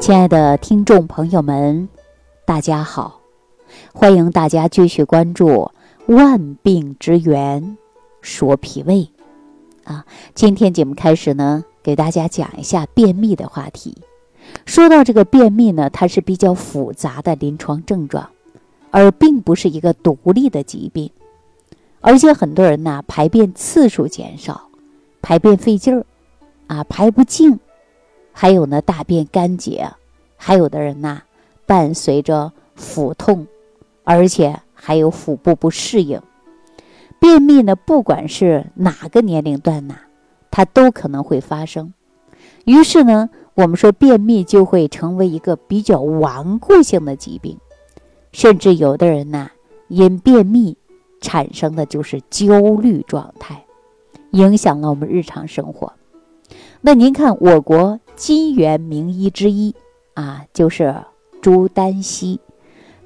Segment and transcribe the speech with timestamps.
[0.00, 1.88] 亲爱的听众朋友们，
[2.46, 3.20] 大家好！
[3.92, 5.48] 欢迎大家继续关注
[6.06, 7.76] 《万病之源
[8.22, 9.10] 说脾胃》
[9.92, 10.06] 啊。
[10.34, 13.98] 今天节目开始呢，给大家讲一下便秘的话题。
[14.64, 18.30] 说到这个便秘呢，它是比较复杂的临床症状，
[18.92, 21.10] 而并不是一个独立的疾病。
[22.00, 24.68] 而且很多人呢，排便次数减少，
[25.20, 26.06] 排便费劲儿，
[26.68, 27.58] 啊，排不净。
[28.40, 29.90] 还有呢，大便干结，
[30.36, 31.22] 还有的人呐，
[31.66, 33.48] 伴随着腹痛，
[34.04, 36.22] 而且还有腹部不适应。
[37.18, 39.96] 便秘呢，不管是哪个年龄段呐，
[40.52, 41.92] 它都可能会发生。
[42.64, 47.58] 于是呢，我们说便秘就会成为一个比较顽固性的疾病，
[48.30, 49.50] 甚至有的人呐，
[49.88, 50.76] 因便秘
[51.20, 53.64] 产生的就是焦虑状态，
[54.30, 55.92] 影响了我们日常生活。
[56.80, 59.76] 那您看，我国金元名医之一
[60.14, 60.92] 啊，就是
[61.40, 62.40] 朱丹溪，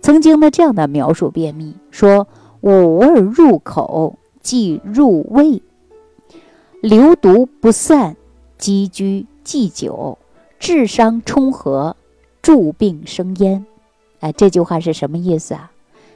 [0.00, 2.26] 曾经呢这样的描述便秘：说
[2.62, 5.62] 五味入口即入胃，
[6.80, 8.16] 流毒不散，
[8.56, 10.16] 积居既久，
[10.58, 11.94] 治伤冲和，
[12.40, 13.66] 助病生焉。
[14.20, 15.72] 哎，这句话是什么意思啊？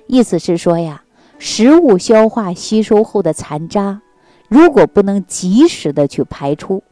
[0.07, 1.05] 意思是说呀，
[1.39, 4.01] 食物消化吸收后的残渣，
[4.49, 6.83] 如果不能及时的去排出。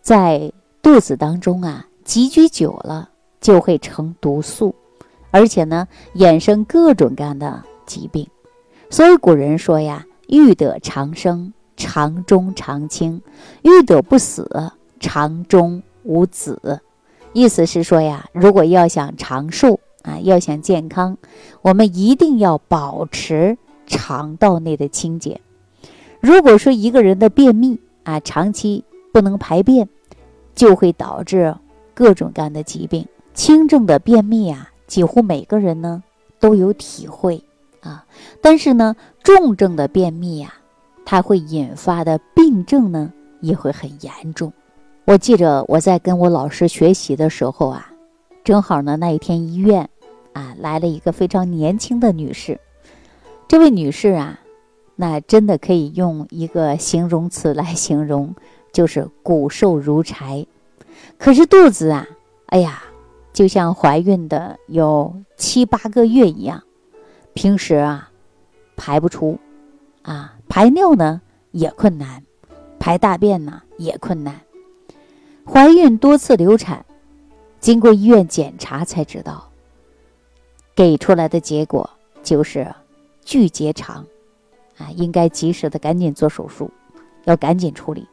[0.00, 4.74] 在肚子当中啊，积聚久了就会成毒素，
[5.30, 8.26] 而且呢，衍生各种各样的疾病。
[8.90, 13.20] 所以古人说呀：“欲得长生，肠中常青；
[13.62, 16.80] 欲得不死，肠中无子。”
[17.34, 21.18] 意思是说呀，如果要想长寿啊，要想健康，
[21.60, 25.40] 我们一定要保持肠道内的清洁。
[26.20, 29.88] 如果说一个人的便秘啊，长期不能排便，
[30.58, 31.54] 就会导致
[31.94, 33.06] 各种各样的疾病。
[33.32, 36.02] 轻症的便秘啊，几乎每个人呢
[36.40, 37.40] 都有体会
[37.80, 38.04] 啊。
[38.42, 40.52] 但是呢，重症的便秘啊，
[41.04, 44.52] 它会引发的病症呢也会很严重。
[45.04, 47.92] 我记着我在跟我老师学习的时候啊，
[48.42, 49.88] 正好呢那一天医院
[50.32, 52.58] 啊来了一个非常年轻的女士。
[53.46, 54.40] 这位女士啊，
[54.96, 58.34] 那真的可以用一个形容词来形容。
[58.72, 60.46] 就是骨瘦如柴，
[61.18, 62.06] 可是肚子啊，
[62.46, 62.82] 哎呀，
[63.32, 66.62] 就像怀孕的有七八个月一样，
[67.34, 68.10] 平时啊
[68.76, 69.38] 排不出，
[70.02, 71.20] 啊排尿呢
[71.50, 72.22] 也困难，
[72.78, 74.40] 排大便呢也困难。
[75.44, 76.84] 怀孕多次流产，
[77.58, 79.50] 经过医院检查才知道，
[80.74, 81.88] 给出来的结果
[82.22, 82.72] 就是
[83.24, 84.04] 巨结肠，
[84.76, 86.70] 啊，应该及时的赶紧做手术，
[87.24, 88.06] 要赶紧处理。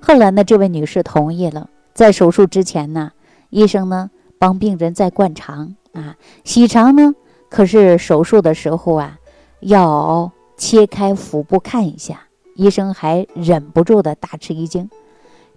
[0.00, 1.68] 后来呢，这位女士同意了。
[1.92, 3.12] 在手术之前呢，
[3.50, 7.14] 医生呢帮病人在灌肠啊、洗肠呢。
[7.48, 9.18] 可是手术的时候啊，
[9.60, 12.22] 要切开腹部看一下，
[12.54, 14.88] 医生还忍不住的大吃一惊。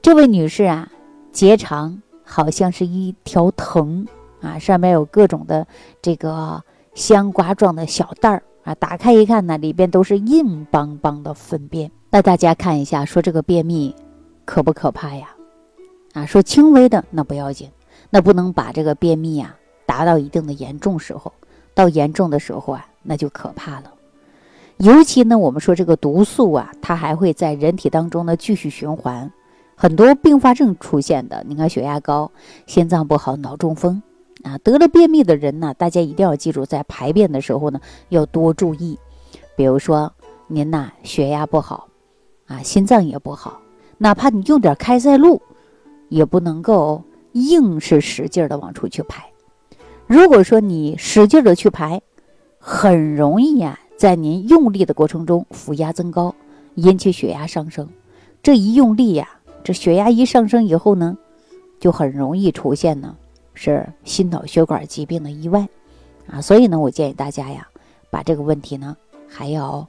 [0.02, 0.92] 这位女士啊，
[1.32, 4.06] 结肠好像是一条藤
[4.42, 5.66] 啊，上面有各种的
[6.02, 6.62] 这个
[6.94, 11.90] 香瓜状的小袋儿啊，打开一看呢，里边都是硬邦邦的粪便。
[12.10, 13.96] 那大家看一下，说这个便秘。
[14.46, 15.30] 可不可怕呀？
[16.14, 17.72] 啊，说轻微的那不要紧，
[18.10, 19.56] 那不能把这个便秘啊
[19.86, 21.34] 达到一定的严重时候，
[21.74, 23.92] 到严重的时候啊，那就可怕了。
[24.78, 29.32] 尤其呢，我们说这个毒素啊，它还会在人体当中呢继续循环，
[29.76, 31.44] 很多并发症出现的。
[31.48, 32.32] 你看血压高、
[32.68, 34.04] 心脏不好、脑中风
[34.44, 39.00] 啊，得了便秘的人呢，大家一定要记住，在排便的时候呢要多注意。
[39.56, 40.14] 比如说
[40.48, 41.88] 您呐血压不好
[42.46, 43.63] 啊，心脏也不好。
[44.04, 45.42] 哪怕你用点开塞露，
[46.10, 49.24] 也不能够硬是使劲的往出去排。
[50.08, 52.02] 如果说你使劲的去排，
[52.60, 56.36] 很容易呀，在您用力的过程中，腹压增高，
[56.76, 57.88] 引起血压上升。
[58.42, 61.18] 这一用力呀，这血压一上升以后呢，
[61.80, 63.16] 就很容易出现呢
[63.54, 65.66] 是心脑血管疾病的意外
[66.28, 66.42] 啊。
[66.42, 67.66] 所以呢，我建议大家呀，
[68.10, 68.98] 把这个问题呢
[69.30, 69.88] 还要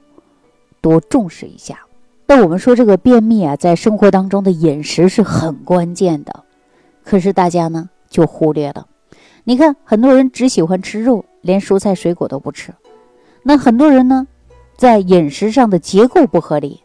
[0.79, 1.84] 多重视一下。
[2.27, 6.43] 那我们说这个便秘啊，在生活当中的饮食是很关键的，
[7.03, 8.87] 可是大家呢就忽略了。
[9.43, 12.73] 你看，很多人只喜欢吃肉，连蔬菜水果都不吃。
[13.43, 14.25] 那很多人呢，
[14.75, 16.81] 在饮食上的结构不合理，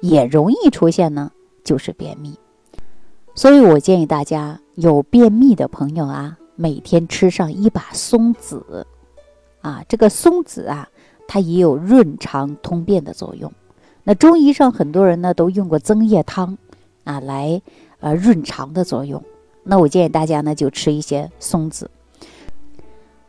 [0.00, 1.32] 也容易出现呢，
[1.64, 2.38] 就是便秘。
[3.34, 8.86] 所以我建议大家有便秘的朋友啊，每天吃上一把松子，
[9.60, 10.88] 啊，这个松子啊，
[11.26, 13.52] 它也有润肠通便的作用。
[14.04, 16.56] 那中医上很多人呢都用过增液汤，
[17.04, 17.60] 啊，来
[18.00, 19.22] 呃润肠的作用，
[19.62, 21.90] 那我建议大家呢就吃一些松子，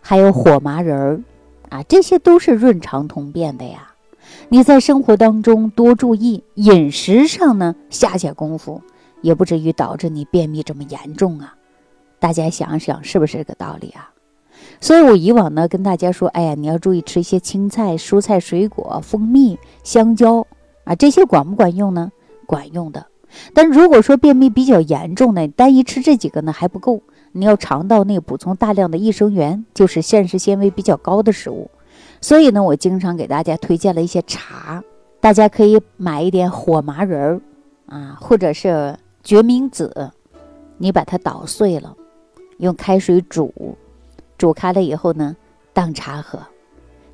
[0.02, 1.22] 还有火麻仁儿，
[1.70, 3.94] 啊，这些都是润肠通便的呀。
[4.50, 8.82] 你在生活当中多注意饮食上呢，下下功夫，
[9.22, 11.56] 也不至于导致你便秘这么严重啊。
[12.20, 14.12] 大家想想是不是这个道理啊？
[14.82, 20.46] 所以我以往呢跟大家说，哎呀，你要注意吃一些青菜、蔬菜、水果、蜂蜜、香蕉
[20.86, 22.12] 啊，这些管不管用呢？
[22.46, 23.06] 管用的。
[23.54, 27.02] 但如果说便秘比较严重呢，单一吃这几个呢还不够，
[27.34, 31.70] 你要肠道内补充大量的益生元，就是膳食纤维比较高的食物。
[32.22, 34.82] 所以呢，我经常给大家推荐了一些茶，
[35.20, 37.42] 大家可以买一点火麻仁儿
[37.88, 40.12] 啊，或者是决明子，
[40.78, 41.96] 你把它捣碎了，
[42.60, 43.76] 用开水煮，
[44.38, 45.36] 煮开了以后呢，
[45.74, 46.40] 当茶喝，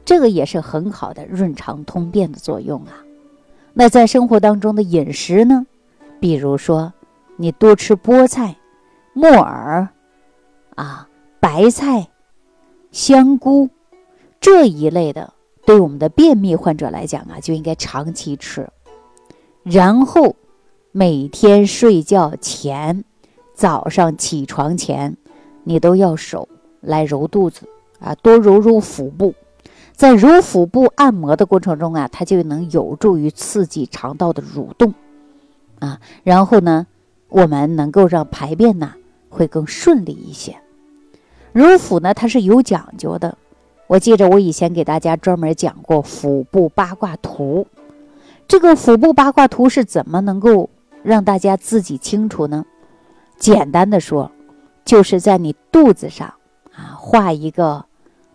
[0.06, 3.02] 这个也是很好的润肠通便的作用啊。
[3.74, 5.66] 那在生活当中的饮食呢？
[6.20, 6.94] 比如说，
[7.38, 8.58] 你多吃菠菜、
[9.14, 9.88] 木耳，
[10.76, 11.08] 啊，
[11.40, 12.10] 白菜、
[12.92, 13.70] 香菇
[14.40, 15.34] 这一类的，
[15.66, 18.70] 对我们的便秘患者来讲啊，就应该长期吃。
[19.64, 20.36] 然后
[20.92, 23.04] 每天睡觉前、
[23.54, 25.16] 早上起床前，
[25.64, 26.50] 你都要手
[26.82, 27.68] 来揉肚子
[28.00, 29.34] 啊，多揉揉腹部。
[29.94, 34.94] 在揉腹部按摩的过程中啊，它就能有助于刺激肠道的蠕动。
[35.80, 36.88] 啊，然后呢，
[37.30, 38.94] 我们能够让排便呢
[39.30, 40.58] 会更顺利一些。
[41.54, 43.38] 揉腹呢，它是有讲究的。
[43.88, 47.68] 我记着我以前给大家专门讲过腹部八卦图。
[48.48, 50.70] 这个腹部八卦图是怎么能够
[51.04, 52.66] 让大家自己清楚呢？
[53.38, 54.32] 简单的说，
[54.86, 56.34] 就是在你肚子上
[56.74, 57.84] 啊画一个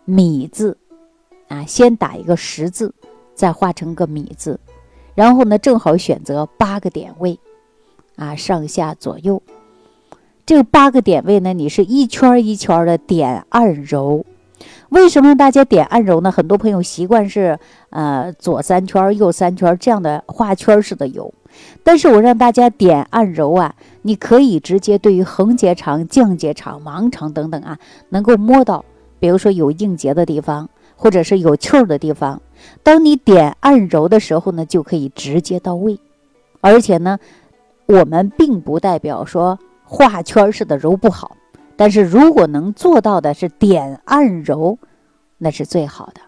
[0.05, 0.77] 米字，
[1.47, 2.93] 啊先打一个十字，
[3.33, 4.59] 再画成个米字。
[5.15, 7.39] 然后呢，正好选择八个点位，
[8.15, 9.41] 啊，上下左右，
[10.45, 14.25] 这八个点位呢，你是一圈一圈的点按揉。
[14.89, 16.31] 为什么大家点按揉呢？
[16.31, 17.59] 很多朋友习惯是
[17.89, 21.33] 呃左三圈右三圈这样的画圈式的揉，
[21.83, 27.77] 但是我让大家点按揉啊，你可以直接对于横结肠、降结肠、盲肠等等啊，
[28.09, 28.85] 能够摸到，
[29.19, 32.41] 比如说有硬结的地方，或者是有气儿的地方。
[32.83, 35.99] 当你点按揉的时候呢，就可以直接到位，
[36.59, 37.19] 而且呢，
[37.85, 41.37] 我们并不代表说画圈式的揉不好，
[41.75, 44.79] 但是如果能做到的是点按揉，
[45.37, 46.21] 那是最好的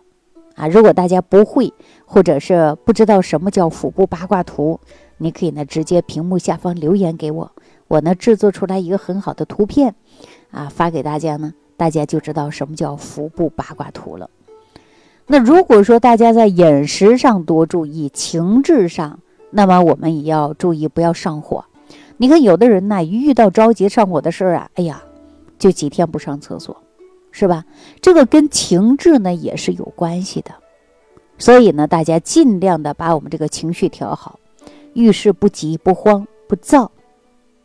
[0.56, 0.68] 啊。
[0.68, 1.74] 如果大家不会
[2.06, 4.80] 或者是不知道什么叫腹部八卦图，
[5.18, 7.52] 你可以呢直接屏幕下方留言给我，
[7.88, 9.96] 我呢制作出来一个很好的图片
[10.52, 14.30] 啊发给大家呢，大家就知道什么叫腹部八卦图了。
[15.32, 19.20] 那如果说大家在饮食上多注意，情志上，
[19.52, 21.64] 那么我们也要注意不要上火。
[22.18, 25.04] 你看，有的人呢，一遇到着急上火的事儿啊，哎呀，
[25.60, 26.76] 就几天不上厕所，
[27.32, 27.64] 是吧？
[28.02, 30.50] 这个跟情志呢也是有关系的。
[31.38, 34.40] 所以呢，大家尽量的把我们这个情绪调好，
[34.96, 36.92] 遇事不急不慌不躁，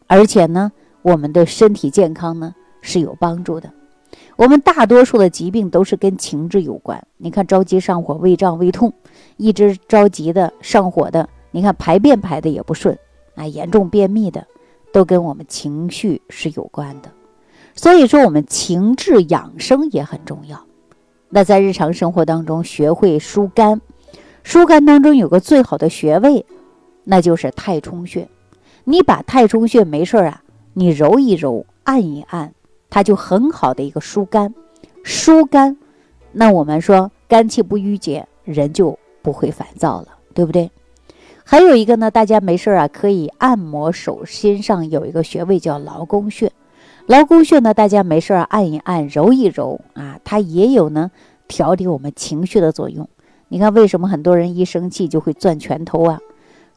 [0.07, 0.71] 而且呢，
[1.01, 3.73] 我们的身体健康呢是有帮助的。
[4.37, 7.07] 我们大多数的疾病都是跟情志有关。
[7.17, 8.93] 你看，着急上火、胃胀、胃痛，
[9.37, 12.99] 一直着急的上火的，你看排便排的也不顺，
[13.37, 14.47] 啊，严重便秘的，
[14.93, 17.11] 都跟我们情绪是有关的。
[17.77, 20.65] 所以说，我们情志养生也很重要。
[21.29, 23.81] 那在日常生活当中，学会疏肝，
[24.43, 26.45] 疏肝当中有个最好的穴位，
[27.05, 28.29] 那就是太冲穴。
[28.85, 30.43] 你把太冲穴没事啊，
[30.75, 32.53] 你揉一揉，按一按。
[32.95, 34.55] 它就很好的一个疏肝，
[35.03, 35.77] 疏肝，
[36.31, 40.71] 那我们说肝气不郁结，人就不会烦躁了，对不对？
[41.43, 46.53] 还有一个呢，大家没事啊，可以按摩手心上有一个穴位叫劳宫穴，
[47.07, 51.11] 劳宫穴呢，大家没事按一按，揉一揉啊，它也有呢
[51.49, 53.09] 调理我们情绪的作用。
[53.49, 56.21] 你看为什么很多人一生气就会攥拳头啊？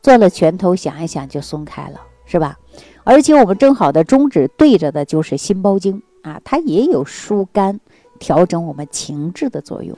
[0.02, 2.58] 攥了拳头想一想就松开了，是吧？
[3.04, 6.02] 而且我们正好的中指对着的就是心包经。
[6.28, 7.80] 啊，它也有疏肝、
[8.20, 9.98] 调整我们情志的作用。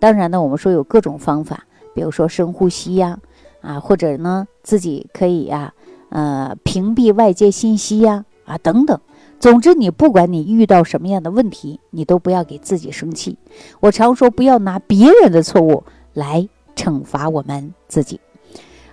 [0.00, 3.20] 当然呢，我们说有各种方法，比如说深呼吸呀，
[3.60, 5.72] 啊，或者呢自己可以呀，
[6.08, 9.00] 呃，屏蔽外界信息呀，啊等等。
[9.38, 13.38] 总之，你不管你遇到什么样的问题，你都不要给自己生气。
[13.78, 18.18] 我常说，不要拿别人的错误来惩罚我们自己。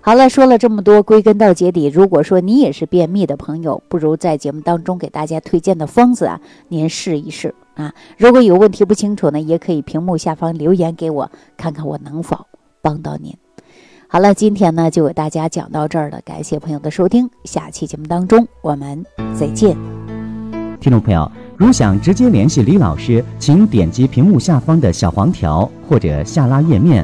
[0.06, 7.92] 好了，说了这么多，归根到结底，如果说你也是便秘的朋友，不如在节目当中给大家推荐的方子啊，您试一试啊。
[8.16, 12.46] 如果有问题不清楚呢，也可以屏幕下方留言给我，看看我能否
[12.84, 13.36] 帮到您。
[14.08, 19.04] 好了，今天呢就给大家讲到这儿了，感谢朋友的收听，下期节目当中我们
[19.36, 19.76] 再见。
[20.80, 27.04] 听众朋友，如想直接联系李老师，请点击屏幕下方的小黄条，或者下拉页面